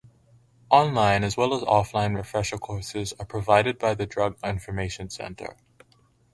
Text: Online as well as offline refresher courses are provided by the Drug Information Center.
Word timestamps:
Online 0.71 1.23
as 1.23 1.37
well 1.37 1.53
as 1.53 1.61
offline 1.61 2.15
refresher 2.15 2.57
courses 2.57 3.13
are 3.19 3.25
provided 3.27 3.77
by 3.77 3.93
the 3.93 4.07
Drug 4.07 4.35
Information 4.43 5.11
Center. 5.11 5.55